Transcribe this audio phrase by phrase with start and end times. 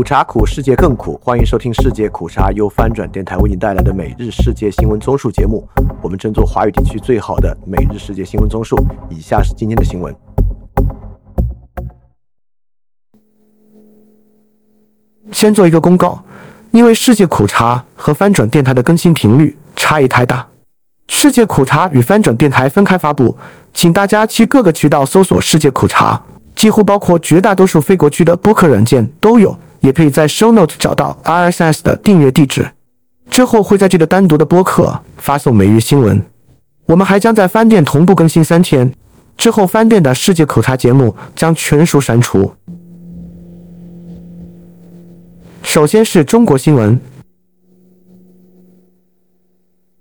[0.00, 1.20] 苦茶苦，世界更苦。
[1.22, 5.68] 欢迎收听世界苦茶由翻转电台为你带来的每日世界新闻综述节目。
[6.00, 8.82] 我们争做华语地区最好的每日世界新闻综述。
[9.10, 10.16] 以下是今天的新闻。
[15.32, 16.24] 先做一个公告，
[16.70, 20.48] 因为世界苦茶和翻转电台的更新频率差异太大，
[21.08, 23.36] 世界苦茶与翻转电台分开发布，
[23.74, 26.22] 请大家去各个渠道搜索世界苦茶。
[26.56, 32.70] 几乎包括绝大多数非国区的播客软件都有，也可以在 Show Note 找到 RSS 的订阅地址。
[33.28, 36.22] 之后会在这个单独的播客发送每日新闻。
[36.86, 38.92] 我们还将在翻店同步更新三天，
[39.36, 42.52] 之后翻店的世界口茶节目将全数删除。
[45.62, 47.00] 首先是中国新闻。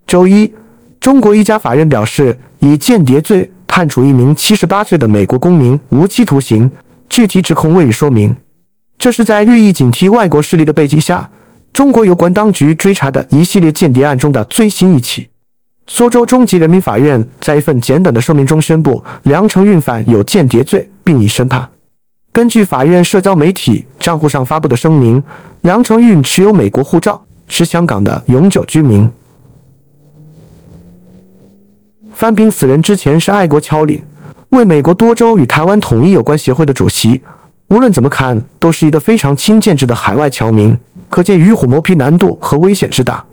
[0.08, 0.54] 周一，
[1.00, 3.52] 中国一家法院表示，以间谍罪。
[3.72, 6.70] 判处一名七十八岁的美国公民无期徒刑，
[7.08, 8.36] 具体指控未予说明。
[9.00, 11.30] 这是在日益警惕外国势力的背景下，
[11.72, 15.30] 中国有关当局追查的一系列间谍案中的最新一起。
[15.88, 21.68] 苏州中级人民法院在一份简短的声明中宣布，梁成运犯有间谍罪，并已审判。
[22.34, 25.24] 根据法院社交媒体账户上发布的声明，
[25.62, 29.10] 梁成运持有美国护照，是香港的永久居民。
[32.14, 34.04] 翻平死人之前是爱国侨领，
[34.50, 37.22] 为美国多州与台湾统一有关协会的主席。
[37.70, 40.76] 无论怎么看，都是一个非常亲建制的海外侨民，
[41.08, 43.24] 可见与虎谋皮难度和危险之大。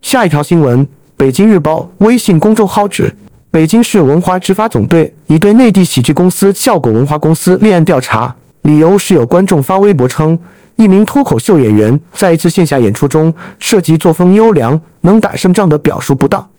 [0.00, 3.14] 下一条新闻：北京日报微信公众号指，
[3.50, 10.38] 北京市文化执法总队已对内地喜剧公司效果文化公司立案调查，理由是有观众发微博称。
[10.76, 16.50] 一名脱口秀演员在一次线下演出中涉及作风优良、能打胜仗的表述不当。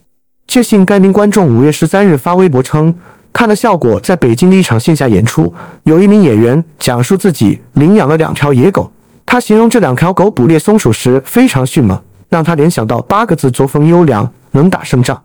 [0.47, 2.95] 确信该名观众五月十三日发微博称，
[3.35, 8.89] 看了效果在北京的一场线下演出，有一名演员讲述自己领养了两条野狗，
[9.25, 15.21] 他形容这两条狗捕猎松鼠时非常迅猛，让他联想到八个字：作风优良、能打胜仗。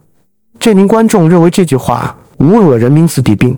[0.59, 3.56] 这名观众认为这句话侮辱了人民子弟兵。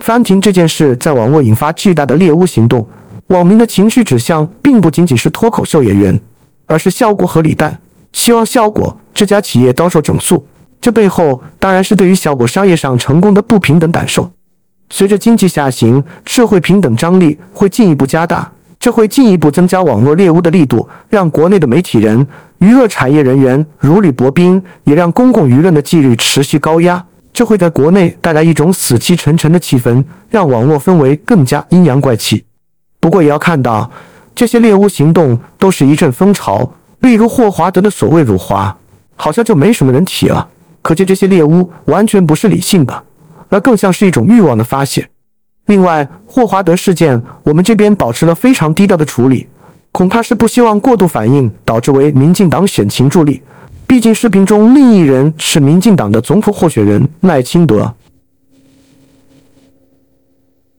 [0.00, 2.84] 翻停这件事在网络引发巨大的猎巫行动，
[3.28, 6.20] 网民的情绪指向并不仅仅是脱口秀演员，
[6.66, 7.78] 而是效果和李诞，
[8.12, 10.44] 希望效果这家企业遭受整肃。
[10.80, 14.30] 这背后当然是对于效果商业上成功的不平等感受。
[14.90, 22.24] 随着经济下行，社会平等张力会进一步加大，这会进一步增加网络猎巫的力度，让国内的媒体人、
[22.58, 27.04] 娱乐产业人员如履薄冰，也让公共舆论的纪律持续高压。
[27.32, 32.44] 这会在国内带来一种死气沉沉的气氛，让网络氛围更加阴阳怪气。
[33.00, 33.90] 不过，也要看到，
[34.34, 36.72] 这些猎巫行动都是一阵风潮。
[37.00, 38.74] 例如霍华德的所谓辱华，
[39.16, 40.48] 好像就没什么人提了。
[40.86, 43.02] 可见，这些猎巫完全不是理性的，
[43.48, 45.04] 而更像是一种欲望的发泄。
[45.66, 49.48] 另外，霍华德事件，我们这边保持了非常低调的处理，
[49.90, 53.42] 恐怕是不希望过度反应导致为民进党选情助力。
[53.84, 57.92] 毕竟，视频中另一人是民进党的总统候选人赖清德。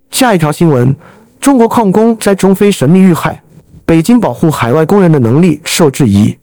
[0.09, 0.95] 下一条新闻：
[1.41, 3.44] 中国矿工在中非神秘遇害，
[3.85, 6.38] 北京保护海外工人的能力受质疑。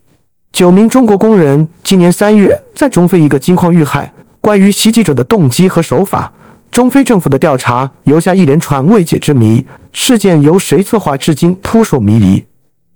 [0.55, 6.31] 九名中国工人今年三月在中非一个金矿遇害，关于袭击者的动机和手法，
[6.71, 9.65] 中非政府的调查留下一连串未解之谜。
[9.91, 12.41] 事件由谁策划，至今扑朔迷离。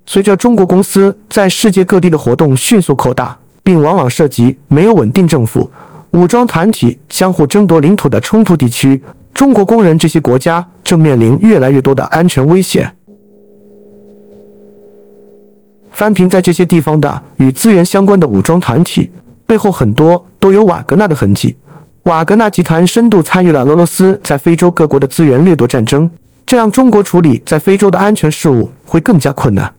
[0.05, 3.37] 随着中国公司在世界各地的活动迅速扩大。
[3.61, 5.69] 并往往涉及没有稳定政府、
[6.11, 8.99] 武装团体相互争夺领土的冲突地区。
[9.31, 12.89] 中国工人这些国家正面临越来越多的安全威胁。
[15.91, 19.09] 翻平在这些地方的与资源相关的武装团体
[19.45, 21.55] 背后，很多都有瓦格纳的痕迹。
[22.03, 26.09] 瓦格纳集团深度参与了俄罗斯在非洲各国的资源掠夺战争，
[26.45, 29.71] 这让中国处理在非洲的安全事务会更加困难。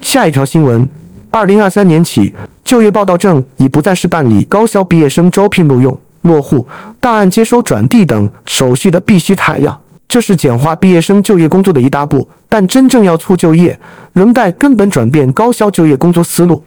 [0.00, 0.88] 下一条新闻：
[1.30, 2.32] 二零二三年起，
[2.64, 6.66] 就业报到证已不再是办理高校毕业生招聘录用、落户、
[6.98, 9.80] 档案接收、转递等手续的必须材料。
[10.08, 13.78] 这是简化毕业生就业工作的一大步，但真正要促就业，
[14.14, 16.64] 仍待根本转变高校就业工作思路。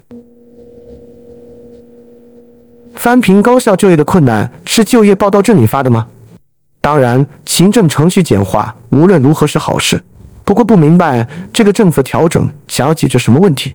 [2.93, 6.07] 翻平高校就业的困难是就业报到证里发的吗？
[6.79, 10.01] 当然，行政程序简化无论如何是好事。
[10.43, 13.73] 不过不明白这个政策调整想要解决什么问题。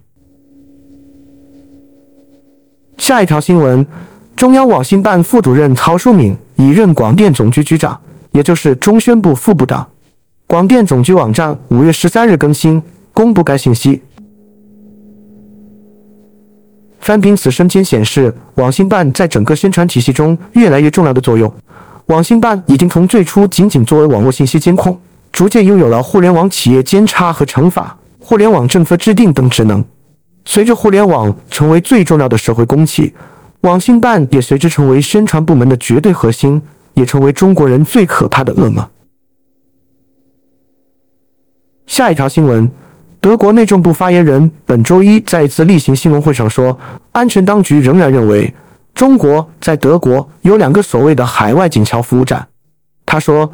[2.98, 3.84] 下一条新闻：
[4.36, 7.98] 中央网信办副主任曹淑敏已任广电总局局长，
[8.32, 9.86] 也就是中宣部副部长。
[10.46, 12.82] 广电总局网站五月十三日更新
[13.12, 14.02] 公布该信息。
[17.00, 21.52] 翻评此升迁显示网信办在整个宣传体系中越来越重要的作用。
[22.06, 24.96] 网信办已经从最初仅仅作为网络信息监控，
[25.32, 29.84] 逐渐拥有了互联网企业监察和惩罚、互联网政策制定等职能。
[30.44, 33.12] 随着互联网成为最重要的社会公器，
[33.62, 36.62] 网信办也随之成为宣传部门的绝对核心，
[36.96, 38.84] 也成为中国人最可怕的噩梦。
[41.86, 42.68] 下一条新闻，
[43.20, 46.76] 德国内政部发言人本周一在一次例行新闻会上说，
[47.12, 48.52] 安全当局仍然认为
[48.92, 52.48] 中国在德国有两个所谓的海外警桥服务站。
[53.06, 53.52] 他说，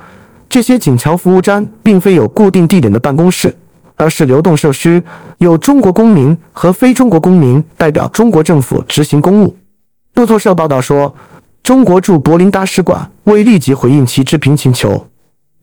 [0.49, 3.55] 这些警桥服务站并非有固定地点的办公室。
[3.95, 5.01] 而是流动设施，
[5.39, 9.55] 有中国公民和非中国公民代表中国政府执行公务。
[10.15, 11.15] 路透社报道说，
[11.63, 15.07] 中国驻柏林大使馆未立即回应其置评请求。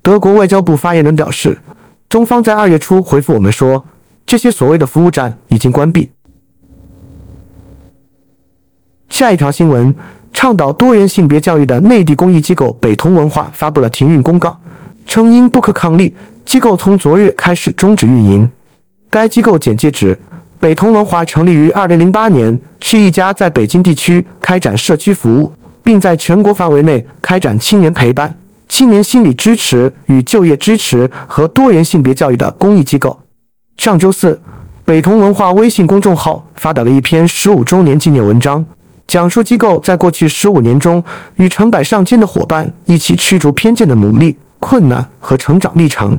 [0.02, 1.60] 德国外交部发言人表示，
[2.08, 3.86] 中方在二月初回复我们说，
[4.26, 6.10] 这些所谓的服务站已经关闭。
[9.10, 9.94] 下一条新闻，
[10.32, 14.58] 倡导多元性别教育的内地公益机构北同文化发布了停运公告，
[15.06, 16.16] 称因不可抗力。
[16.46, 18.50] 机构从昨日开始终止运营。
[19.10, 20.18] 该机构简介指，
[20.60, 25.52] 北同文化成立于二零零八年，是一家在北京地区开展社区服务，
[25.90, 28.32] 并在全国范围内开展青年陪伴、
[28.68, 33.20] 青年心理支持与就业支持和多元性别教育的公益机构。
[33.78, 34.40] 上周四，
[34.86, 38.64] 北同文化微信公众号发表了一篇十五周年纪念文章，
[39.08, 41.04] 讲述机构在过去十五年中
[41.38, 46.16] 与成百上千的伙伴一起驱逐偏见的努力、困难和成长历程。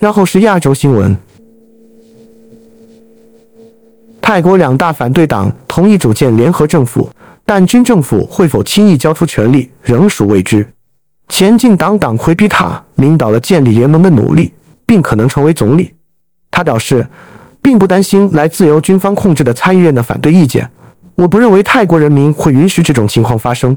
[0.00, 1.16] 然后是亚洲新闻。
[4.28, 7.08] 泰国两大反对党同意组建联合政府，
[7.44, 10.68] 但军政府会否轻易交出权力仍属未知。
[11.28, 14.52] 前进党党魁皮塔领导了建立联盟的努力，
[14.84, 15.94] 并可能成为总理。
[16.50, 17.06] 他表示，
[17.62, 20.68] 并不担心来自由军方控制的参议院的反对意见。
[21.14, 23.76] 我不认为泰国人民会允许这种情况发生。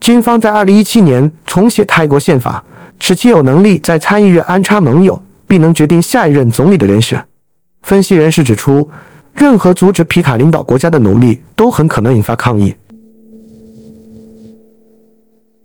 [0.00, 2.64] 军方在2017年重写泰国宪法，
[2.98, 5.22] 使其有能力在参议院安插盟友。
[5.46, 7.24] 并能决定下一任总理的人选。
[7.82, 8.90] 分析人士指出，
[9.36, 12.74] 任何阻止皮卡领导国家的努力都很可能引发抗议。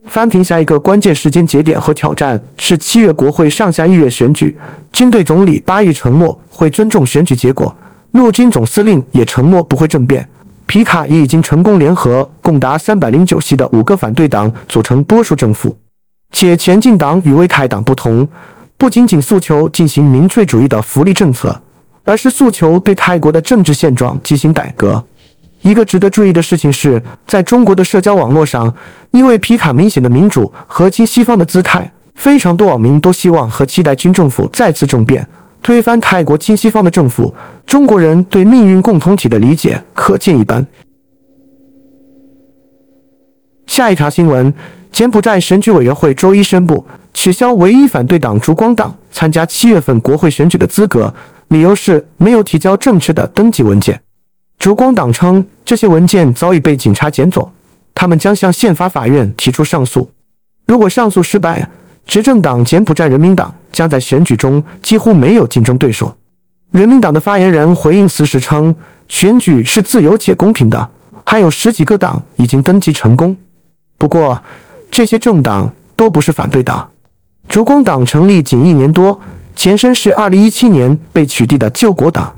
[0.06, 4.58] 翻平下一个关键时间节点和挑战是七月国会上下议院选举。
[4.92, 7.74] 军队总理巴育承诺会尊重选举结果，
[8.12, 10.28] 陆军总司令也承诺不会政变。
[10.66, 15.78] 皮卡也已经成功联合共达三百零九席的五个反对党组成多数政府，
[16.32, 18.28] 且前进党与威泰党不同。
[18.78, 21.62] 不仅仅诉求进行民粹主义的福利政策，
[22.04, 25.04] 而是诉求对泰国的政治现状进行改革。
[25.62, 28.74] 一个值得注意的事情是，在中国的社交网络上，
[29.12, 35.28] 因为皮卡明显的民主和亲西方的姿态，非常多网民都希望和期待军政府再次政变，
[35.62, 37.34] 推翻泰国亲西方的政府。
[37.66, 40.66] 中国人对命运共同体的理解可见一斑。
[43.68, 44.54] 下一条新闻。
[44.92, 51.12] 柬埔寨选举委员会周一宣布取消唯一反对党烛光党参加七月份国会选举的资格，
[51.52, 54.02] 理由是没有提交正确的登记文件。
[54.58, 57.52] 烛光党称，这些文件早已被警察捡走，
[57.94, 60.10] 他们将向宪法法院提出上诉。
[60.66, 61.70] 如果上诉失败，
[62.06, 66.16] 执政党柬埔寨人民党将在选举中几乎没有竞争对手。
[66.72, 68.74] 人民党的发言人回应此时称，
[69.10, 70.90] 选举是自由且公平的，
[71.26, 73.36] 还有十几个党已经登记成功。
[73.98, 74.42] 不过，
[74.90, 76.90] 这些政党都不是反对党。
[77.50, 79.20] 烛光党成立仅一年多，
[79.56, 82.34] 前身是2017年被取缔的救国党。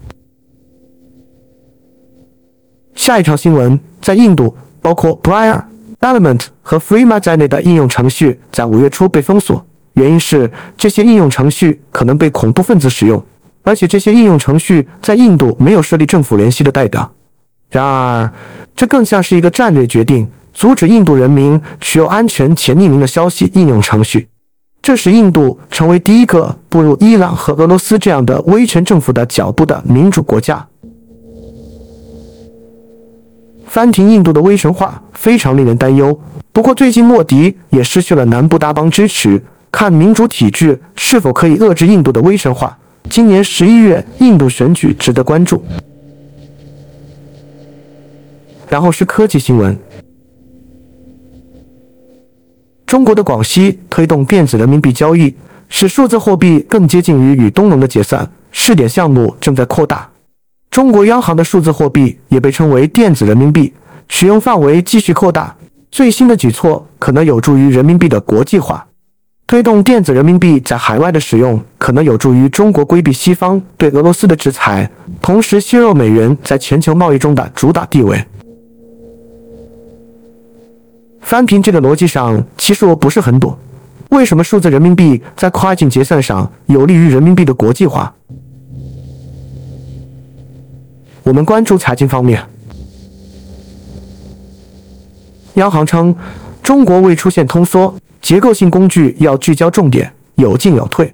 [2.96, 5.64] 下一条新闻，在印度，包括 Briar、
[6.00, 13.24] Element 和 Freema 在内的应用程序在五月初被封锁，原因是这些应用程序可能被恐怖分子使用，
[13.64, 17.12] 而且这些应用程序在印度没有设立政府联系的代表。
[17.70, 18.32] 然而，
[18.76, 20.28] 这更像是一个战略决定。
[20.54, 24.28] 阻止印度人民使用安全且匿名的消息应用程序，
[24.84, 30.68] 这使印度成为第一个步入伊朗和俄罗斯这样的威权政府的脚步的民主国家。
[33.66, 36.20] 翻停印度的威神化非常令人担忧。
[36.52, 42.78] 不过，最近莫迪也失去了南部大邦支持，看民主体制是否可以遏制印度的威神化。
[43.10, 45.64] 今年十一月印度选举值得关注。
[48.68, 49.78] 然后是科技新闻。
[52.94, 55.36] 中国的广西推动电子人民币交易，
[55.68, 58.30] 使数字货币更接近于与东盟的结算。
[58.52, 60.08] 试点项目正在扩大。
[60.70, 63.74] 中国央行的数字货币也被称为电子人民币，
[64.08, 65.56] 使用范围继续扩大。
[65.90, 68.86] 最新的举措可能有助于人民币的国际化，
[69.48, 74.88] 推动电子人民币在海外的使用，可能有助于中国规避西方对俄罗斯的制裁，
[75.20, 78.24] 同时削弱美元在全球贸易中的主导地位。
[81.24, 83.58] 翻平这个逻辑上，其实我不是很懂，
[84.10, 88.14] 为什么数字人民币在跨境结算上有利于人民币的国际化？
[91.24, 92.44] 我们关注财经方面，
[95.56, 96.14] 央行称，
[96.62, 101.12] 中国未出现通缩，结构性工具要聚焦重点，有进有退。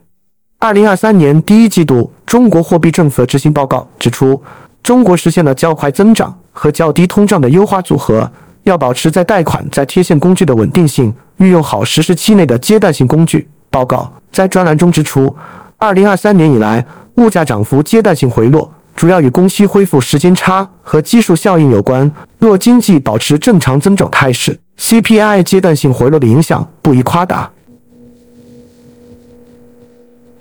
[0.58, 4.42] 二零二三年第一季度中国货币政策执行报告指出，
[4.84, 8.30] 中国实现了较快增长和较低通胀的优化组合。
[8.70, 13.50] 要保持在贷款在贴现工具的稳定性，运用好实施期内的阶段性工具。
[13.72, 15.36] 报告在专栏中指出，
[15.78, 16.86] 二零二三年以来，
[17.16, 22.10] 物价涨幅阶段性回落，主要与供需恢复时间差和基数效应有关。
[22.38, 27.50] 若经济保持正常增长态势，CPI 阶段性回落的影响不宜夸大。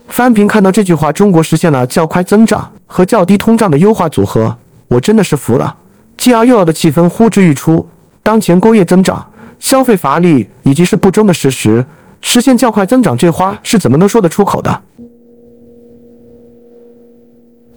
[0.09, 4.57] 翻平看到这句话，中国实现了较快增长和较低通胀的优化组合，
[4.89, 5.77] 我真的是服了。
[6.17, 7.87] 既要又要的气氛呼之欲出。
[8.29, 9.27] 当前工业增长、
[9.59, 11.83] 消费乏力以及是不争的事实，
[12.21, 14.83] 实现较快增长这话是怎么能说得出口的？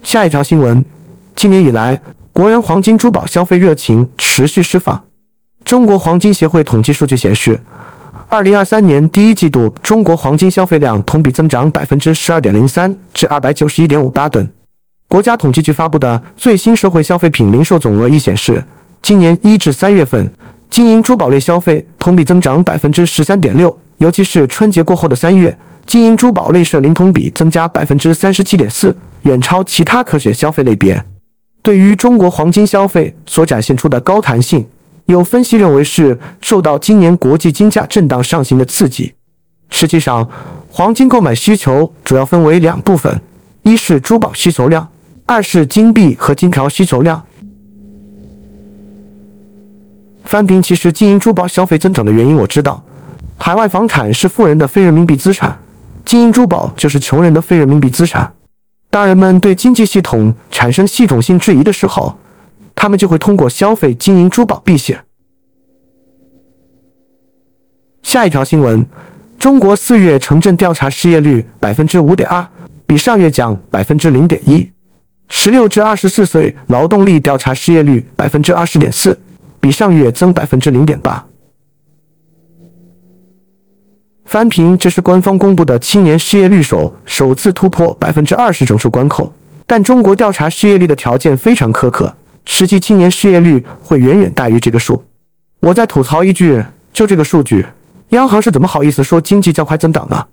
[0.04, 0.84] 下一条新闻：
[1.38, 2.02] 今年以来，
[2.34, 5.02] 国人黄金珠宝消费热情持续释放。
[5.64, 7.58] 中国黄金协会统计数据显示，
[8.28, 14.46] 二零二三年第一季度中国黄金消费量同比增长百分之十二点零三，至二百九十一点五八吨。
[15.08, 18.62] 国家统计局发布的最新社会消费品零售总额亦显示。
[19.04, 20.32] 今年一至三月份，
[20.72, 31.04] 金银珠宝类消费同比增长百分之十三点六，尤其是春节过后的三月，金银珠宝类摄零同比增加百分之三十七点四，远超其他可选消费类别。
[31.62, 34.66] 对于中国黄金消费所展现出的高弹性，
[35.08, 39.14] 有分析认为是受到今年国际金价震荡上行的刺激。
[39.72, 40.26] 实际上，
[40.70, 43.20] 黄金购买需求主要分为两部分：
[43.64, 44.88] 一是珠宝需求量，
[45.26, 47.22] 二是金币和金条需求量。
[50.32, 52.82] 翻平，其实金银珠宝消费增长的原因我知道，
[53.38, 55.60] 海外房产是富人的非人民币资产，
[56.06, 58.34] 金银珠宝就是穷人的非人民币资产。
[58.90, 62.18] 当人们对经济系统产生系统性质疑的时候，
[62.74, 65.04] 他们就会通过消费金银珠宝避险。
[68.02, 68.86] 下一条新闻：
[69.38, 72.48] 中国四月城镇调查失业率百分之五点二，
[72.88, 74.72] 比上月降百分之零点一；
[75.28, 79.20] 十六至二十四岁劳动力调查失业率百分之二十点四。
[79.62, 81.26] 比上月增百分之零点八。
[84.26, 89.32] 翻平，这是官方公布的青年失业率首首次突破百分之二十整数关口，
[89.68, 92.16] 但中国调查失业率的条件非常苛刻，
[92.46, 95.04] 实际青年失业率会远远大于这个数。
[95.60, 97.66] 我再吐槽一句，就这个数据，
[98.10, 100.26] 央行是怎么好意思说经济较快增长呢？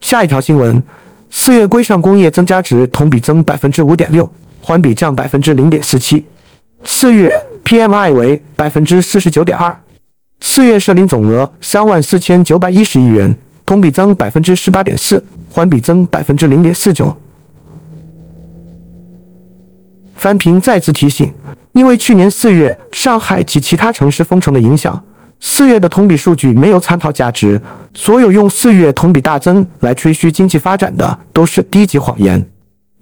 [0.00, 0.82] 下一条新闻，
[1.30, 4.28] 四月规上工业增加值同比增百分之五点六。
[4.66, 6.26] 环比降百分之零点四七，
[6.82, 7.32] 四月
[7.64, 9.80] PMI 为百分之四十九点二，
[10.40, 13.32] 四月社零总额三万四千九百一十亿元，
[13.64, 17.16] 同比增百分之十八点四，环比增百分之零点四九。
[20.16, 21.32] 翻平再次提醒，
[21.70, 25.00] 因为去年四月上海及其他城市封城的影响，
[25.38, 27.62] 四月的同比数据没有参考价值，
[27.94, 32.44] 所有用四月同比大增来吹嘘经济发展的都是低级谎言，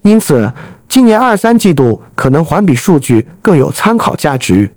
[0.03, 0.53] 因此。
[0.95, 4.73] 今年二三季度可能环比数据更有参考价值，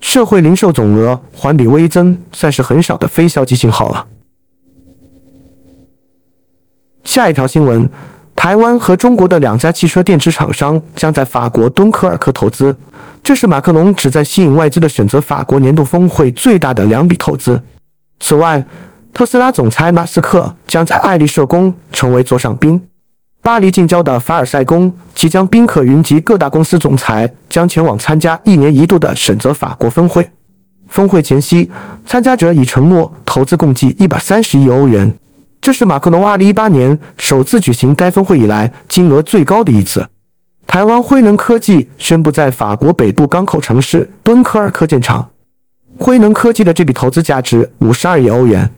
[0.00, 4.04] 社会零售总额环比微增算是很少的非消极信号了。
[7.04, 7.88] 下一条新闻，
[8.34, 12.76] 台湾和中国的两家汽车电池厂商将在法国敦刻尔克投资，
[13.22, 17.62] 这是马克龙旨在吸引外资的选择法国年度峰会最大的两笔投资。
[18.18, 18.66] 此外，
[19.14, 22.82] 特斯拉总裁马斯克将在爱丽舍宫成为座上宾。
[23.44, 30.30] 巴黎近郊的凡尔赛宫即将宾客云集，各大公司总裁将前往参加一年一度的选择法国峰会。
[30.86, 31.68] 峰会前夕，
[32.06, 35.12] 参加者已承诺投资共计一百三十亿欧元，
[35.60, 40.06] 这是马克龙二零一八年首次举行该峰会以来金额最高的一次。
[40.68, 45.28] 台湾辉能科技宣布在法国北部港口城市敦刻尔克建厂，
[45.98, 48.70] 辉能科技的这笔投资价值五十二亿欧元。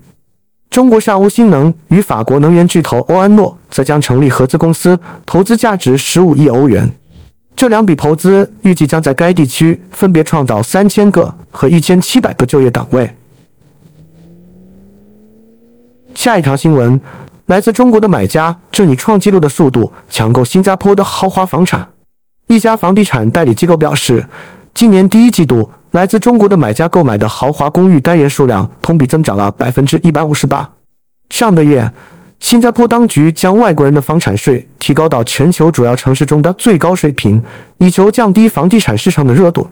[0.70, 6.90] 中国上乌新能与法国能源巨头欧安诺则将成立合资公司，投资价值十五亿欧元。
[7.54, 13.08] 这两笔投资预计将在该地区分别创造三千个和一千七百个就业岗位。
[16.16, 17.00] 下一条新闻，
[17.46, 21.88] 来自中国的买家正以创纪录的速度抢购新加坡的豪华房产。
[22.48, 24.26] 一家房地产代理机构表示，
[24.74, 25.70] 今年第一季度。
[25.94, 30.68] 来自中国的买家购买的豪华公寓单元数量同比增长了百分之一百五十八。
[31.30, 31.88] 上个月，
[32.40, 37.40] 新加坡当局将外国人的房产税提高到全球主要城市中的最高水平，
[37.78, 39.68] 以求降低房地产市场的热度。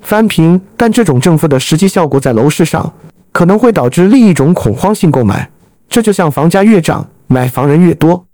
[0.00, 2.90] 翻平，但这种政策的实际效果在楼市上
[3.30, 5.50] 可能会导致另一种恐慌性购买，
[5.86, 8.24] 这就像房价越涨，买房人越多。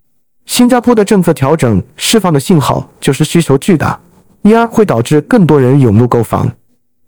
[0.47, 3.99] 新加坡的政策调整释放的信号就是需求巨大，
[4.45, 6.51] 因而会导致更多人涌入购房。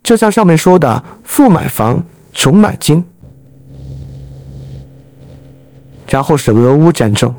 [0.02, 2.02] 就像上面说的，富买房，
[2.32, 3.04] 穷买金。
[6.08, 7.34] 然后是俄乌战争。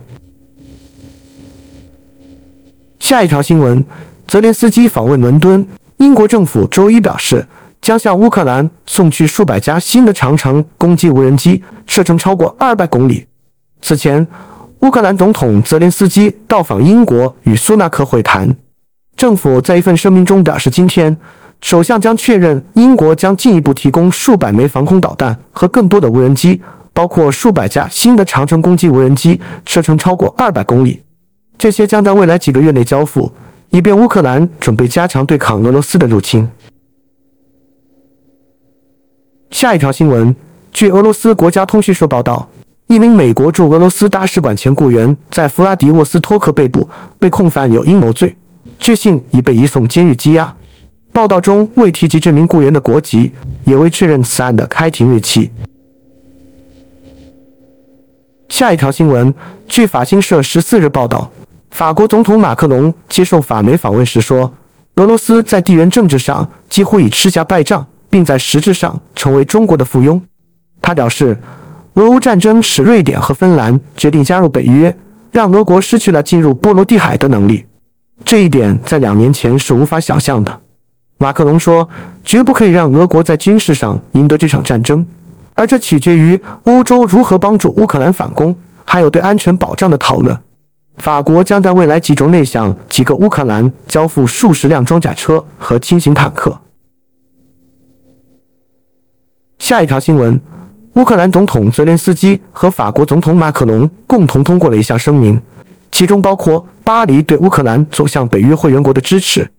[3.00, 3.84] 下一条新闻：
[4.28, 5.66] 泽连斯基访问伦敦。
[5.98, 7.48] 英国政府周一表示，
[7.82, 13.26] 将向乌克兰送去数百架新的长城攻击无人机，射程超过二百公里。
[13.82, 14.28] 此前，
[14.82, 18.56] 乌克兰总统泽连斯基到访英国，与苏纳克会谈。
[19.18, 21.18] 政府在一份声明中表示，今天
[21.60, 26.62] 首相将确认英国将进一步提供数百枚防空导弹和更多的无人机。
[26.94, 31.00] 包括数百架新的长城攻击无人机，射程超过二百公里。
[31.56, 33.32] 这些将在未来几个月内交付，
[33.70, 36.50] 以便乌克兰准备加强对抗俄罗斯的入侵。
[39.52, 40.36] 下一条新闻，
[40.72, 42.50] 据俄罗斯国家通讯社报道，
[42.88, 48.36] 一名美国驻俄罗斯大使馆前雇员在弗拉迪沃斯托克被捕，被控犯有阴谋罪，
[48.80, 50.56] 据信已被移送监狱羁押。
[51.12, 53.32] 报道中未提及这名雇员的国籍，
[53.66, 55.50] 也未确认此案的开庭日期。
[58.50, 59.34] 下一条新闻，
[59.68, 61.32] 据法新社十四日报道，
[61.72, 64.54] 法国总统马克龙接受法媒访问时说，
[64.96, 70.22] 俄罗斯在地缘政治上几乎已吃下败仗，并在实质上成为中国的附庸。
[70.82, 71.38] 他表示，
[71.96, 74.96] 俄乌战争使瑞典和芬兰决定加入北约，
[75.32, 77.66] 让俄国失去了进入波罗的海的能力。
[78.26, 80.62] 这一点在两年前是无法想象的。
[81.18, 81.88] 马克龙说，
[82.24, 85.06] 绝不可以让俄国在军事上赢得这场战争。
[85.56, 88.56] 而这取决于欧洲如何帮助乌克兰反攻，
[88.86, 90.38] 还有对安全保障的讨论。
[90.98, 96.60] 法国将在未来几周内向几个乌克兰交付数十辆装甲车和轻型坦克。
[99.58, 100.40] 下一条新闻：
[100.94, 105.42] 乌克兰总统泽连斯基和法国总统马克龙共同通过了一项声明，
[105.98, 109.50] 其中包括巴黎对乌克兰走向北约会员国的支持。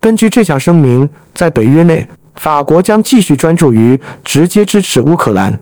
[0.00, 2.06] 根据这项声明，在北约内。
[2.36, 5.58] 法国将继续专注于直接支持乌克兰，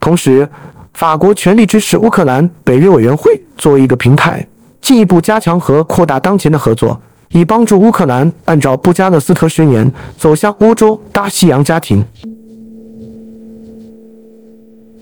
[0.00, 0.48] 同时，
[0.94, 4.44] 法国全力支持乌克兰北约委员会作为一个平台，
[4.80, 12.04] 进一步加强和扩大当前的合作，以帮助乌克兰按照布加勒斯特宣言走向欧洲大西洋家庭。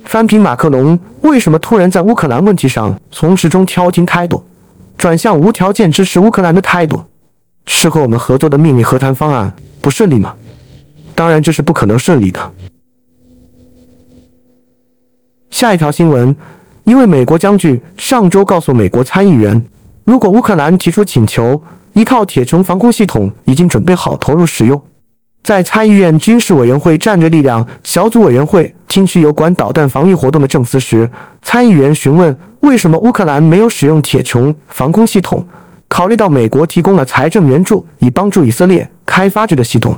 [0.04, 4.44] 翻评马克龙为什么突然在乌克兰问题上从始终挑剔态度，
[4.98, 7.02] 转向无条件支持乌克兰的态度？
[7.66, 10.34] 是和我们合作的秘密和谈方案不顺利吗？
[11.14, 12.52] 当然，这是不可能顺利的。
[15.50, 16.34] 下一条新闻，
[16.84, 19.64] 一位美国将军上周告诉美国参议员，
[20.04, 24.82] 如果乌克兰提出请求，依靠铁穹防空系统已经准备好投入使用。
[25.48, 35.42] 在参议院军事委员会战略力量小组委员会听取有关导弹防御活动的证词时，参议员询问为什么乌克兰没有使用铁穹防空系统。
[35.88, 39.96] 考虑到美国提供了财政援助，以帮助以色列开发这个系统。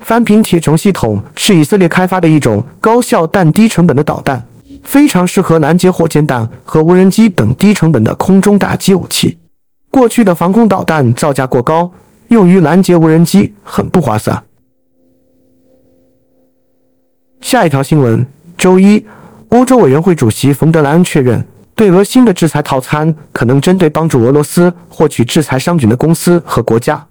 [0.00, 4.44] 翻平铁穹系统是以色列开发的一种高效但低成本的导弹，
[4.82, 9.38] 非常适合拦截火箭弹和无人机等低成本的空中打击武器。
[9.88, 11.92] 过去的防空导弹造价过高，
[12.30, 14.42] 用于拦截无人机很不划算。
[17.40, 19.04] 下一条新闻：周一，
[19.50, 27.04] 欧洲委员会主席冯德莱恩确认，对俄新的制裁套餐可能针对帮助俄罗斯获取制裁商品的公司和国家。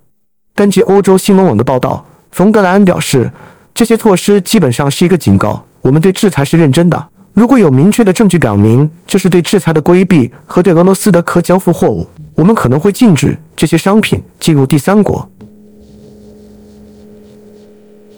[0.55, 2.05] 根据欧洲新闻网的报道。
[2.31, 3.31] 冯德莱恩表示，
[3.73, 7.09] 这些措施基本上是一个警告，我们对制裁是认真的。
[7.33, 12.05] 如果有明确的证据表明这是对制裁的规避和对俄罗斯的可交付货物，
[12.39, 15.29] 我们可能会禁止这些商品进入第三国。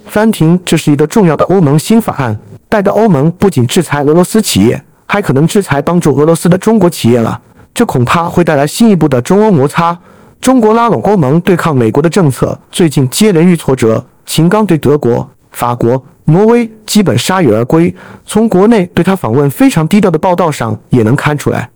[0.05, 7.41] 翻停，这是一个重要的欧盟新法案，代表欧盟不仅制裁俄罗斯企业，还可能制裁帮助俄罗斯的中国企业了。
[7.73, 9.97] 这恐怕会带来新一步的中欧摩擦。
[10.39, 17.91] 中国拉拢欧盟对抗美国的政策最近接连遇挫折，秦刚对德国、法国、挪威基本铩羽而归。
[18.27, 21.71] 从国内对他访问非常低调的报道上也能看出来。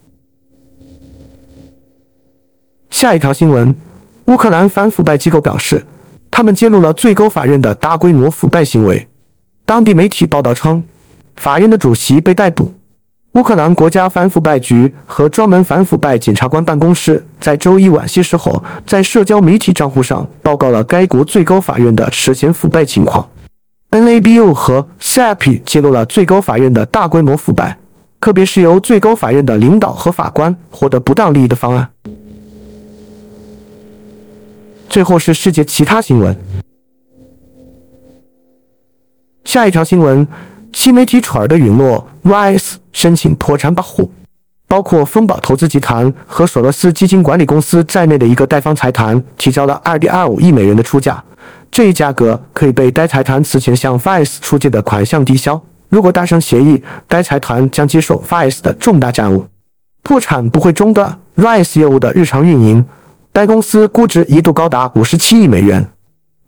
[2.95, 3.75] 下一条新闻：
[4.27, 5.86] 乌克兰反腐败机构表示，
[6.31, 9.05] 他们揭露了最高法院的大规模腐败行为。
[9.65, 10.81] 当地媒体报道称，
[11.36, 12.73] 法院的主席被逮捕。
[13.34, 23.27] 乌克兰国家反腐败局和专门反腐败检察官办公室在周一晚些时候，在社交媒体账户上报告了该国最高法院的涉嫌腐败情况。
[23.91, 27.77] NABU 和 SAP 揭露了最高法院的大规模腐败，
[28.21, 31.89] 特别是由最高法院的领导和法官获得不当利益的方案。
[34.89, 36.35] 最后是世界其他新闻。
[39.43, 40.27] 下一条新闻：
[40.73, 44.11] 新媒体蠢儿的陨落，Rise 申请破产保护。
[44.67, 51.23] 包括丰宝投资集团和索罗斯基金管理公司在内的一个贷方财团提交了2.25亿美元的出价，
[51.69, 55.61] 这一价格可以被该财团此前向 Rise 出借的款项抵消。
[55.89, 59.45] 如果达成协议，该财团将接受 Rise 的重大债务。
[60.01, 62.83] 破产不会中断 Rise 业务的日常运营。
[63.35, 65.85] 该公司估值一度高达57亿美元。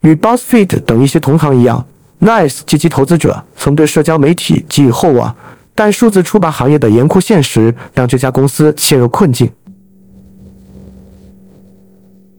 [0.04, 1.86] 与 BuzzFeed 等一些同行一样
[2.21, 5.36] ，Rise 及其投资者曾对社交媒体寄予厚望。
[5.76, 9.52] 但数字出版行业的严酷现实让这家公司陷入困境。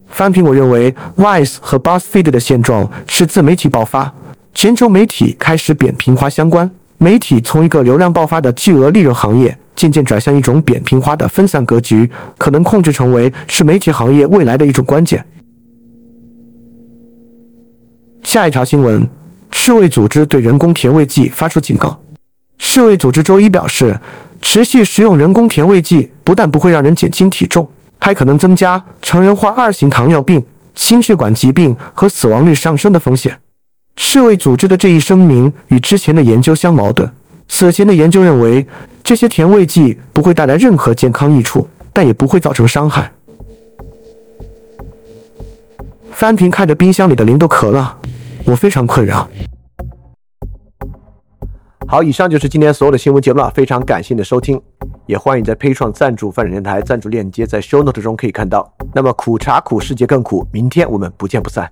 [0.06, 4.10] 翻评我认为，Wise 和 BuzzFeed 的现状是自媒体爆发，
[4.54, 6.70] 全球媒体开始扁平化相关。
[6.98, 15.24] 媒体从一个流量爆发的巨额利润行业，渐渐转向一种扁平化的分散格局，可能控制成为是媒体行业未来的一种关键。
[18.24, 19.08] 下一条新闻：
[19.52, 21.98] 世卫组织对人工甜味剂发出警告。
[22.58, 23.96] 世卫组织周一表示，
[24.42, 27.66] 持续食用人工甜味剂不但不会让人减轻体重，
[28.00, 33.38] 还可能增加成人患二型糖尿病、心血管疾病和死亡率上升的风险。
[34.00, 37.10] 世卫组织的这一声明与之前的研究相矛盾。
[37.48, 38.64] 此前的研究认为，
[39.02, 43.10] 这些甜味剂不会带来任何健康益处，但也不会造成伤害。
[46.12, 47.98] 翻平看着冰箱里的零度可乐，
[48.44, 49.28] 我非常困扰。
[51.88, 54.60] 好，以上就是今天所有的新闻节目了，非常感谢你的收听，
[55.06, 58.72] 也欢迎在 p a 创赞助泛展电台赞助链接在 Show Note 中可以看到。
[58.94, 61.68] 那么苦茶苦，世界更苦，明天我们不见不散。